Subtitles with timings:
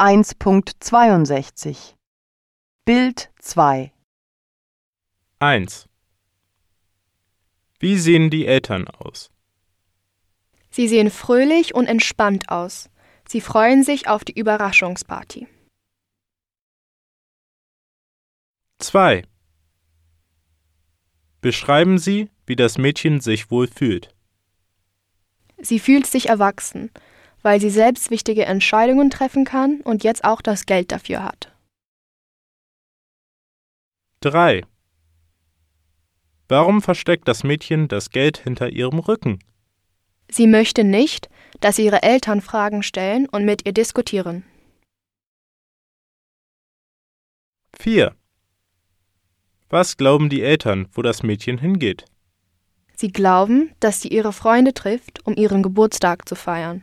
[0.00, 1.92] 1.62
[2.86, 3.92] Bild 2
[5.40, 5.88] 1.
[7.78, 9.30] Wie sehen die Eltern aus?
[10.70, 12.88] Sie sehen fröhlich und entspannt aus.
[13.28, 15.46] Sie freuen sich auf die Überraschungsparty.
[18.78, 19.24] 2.
[21.42, 24.14] Beschreiben Sie, wie das Mädchen sich wohl fühlt.
[25.58, 26.90] Sie fühlt sich erwachsen,
[27.42, 31.52] weil sie selbst wichtige Entscheidungen treffen kann und jetzt auch das Geld dafür hat.
[34.20, 34.62] 3.
[36.48, 39.38] Warum versteckt das Mädchen das Geld hinter ihrem Rücken?
[40.30, 41.28] Sie möchte nicht,
[41.60, 44.44] dass ihre Eltern Fragen stellen und mit ihr diskutieren.
[47.78, 48.14] 4.
[49.68, 52.04] Was glauben die Eltern, wo das Mädchen hingeht?
[52.96, 56.82] Sie glauben, dass sie ihre Freunde trifft, um ihren Geburtstag zu feiern.